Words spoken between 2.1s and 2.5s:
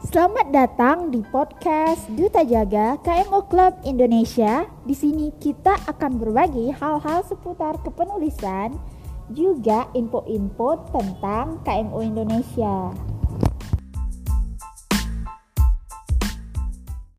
Duta